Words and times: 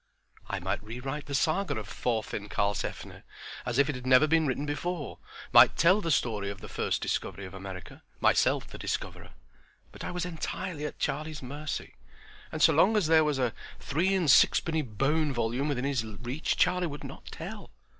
I 0.49 0.57
might 0.59 0.83
rewrite 0.83 1.27
the 1.27 1.35
Saga 1.35 1.77
of 1.77 1.87
Thorfin 1.87 2.49
Karlsefne 2.49 3.21
as 3.67 3.77
it 3.77 3.85
had 3.85 4.07
never 4.07 4.25
been 4.25 4.47
written 4.47 4.65
before, 4.65 5.19
might 5.53 5.77
tell 5.77 6.01
the 6.01 6.09
story 6.09 6.49
of 6.49 6.59
the 6.59 6.67
first 6.67 7.03
discovery 7.03 7.45
of 7.45 7.53
America, 7.53 8.01
myself 8.19 8.65
the 8.65 8.79
discoverer. 8.79 9.33
But 9.91 10.03
I 10.03 10.09
was 10.09 10.25
entirely 10.25 10.85
at 10.87 10.97
Charlie's 10.97 11.43
mercy, 11.43 11.93
and 12.51 12.63
so 12.63 12.73
long 12.73 12.97
as 12.97 13.05
there 13.05 13.23
was 13.23 13.37
a 13.37 13.53
three 13.79 14.15
and 14.15 14.27
six 14.27 14.59
penny 14.59 14.81
Bohn 14.81 15.31
volume 15.33 15.67
within 15.67 15.85
his 15.85 16.03
reach 16.03 16.57
Charlie 16.57 16.87
would 16.87 17.03
not 17.03 17.25
tell. 17.27 17.69